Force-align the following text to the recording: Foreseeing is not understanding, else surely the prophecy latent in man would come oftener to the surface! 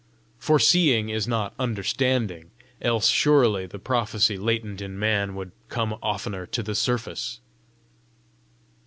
Foreseeing 0.39 1.09
is 1.09 1.27
not 1.27 1.53
understanding, 1.59 2.49
else 2.81 3.05
surely 3.07 3.67
the 3.67 3.77
prophecy 3.77 4.35
latent 4.35 4.81
in 4.81 4.97
man 4.97 5.35
would 5.35 5.51
come 5.69 5.93
oftener 6.01 6.47
to 6.47 6.63
the 6.63 6.73
surface! 6.73 7.39